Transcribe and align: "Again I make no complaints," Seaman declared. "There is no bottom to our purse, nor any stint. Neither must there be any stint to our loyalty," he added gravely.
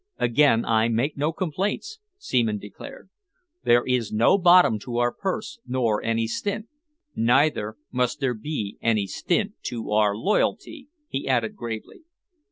"Again 0.17 0.65
I 0.65 0.87
make 0.87 1.15
no 1.15 1.31
complaints," 1.31 1.99
Seaman 2.17 2.57
declared. 2.57 3.11
"There 3.63 3.83
is 3.85 4.11
no 4.11 4.39
bottom 4.39 4.79
to 4.79 4.97
our 4.97 5.11
purse, 5.13 5.59
nor 5.63 6.01
any 6.01 6.25
stint. 6.25 6.65
Neither 7.15 7.77
must 7.91 8.19
there 8.19 8.33
be 8.33 8.79
any 8.81 9.05
stint 9.05 9.53
to 9.65 9.91
our 9.91 10.15
loyalty," 10.17 10.87
he 11.07 11.27
added 11.27 11.55
gravely. 11.55 12.01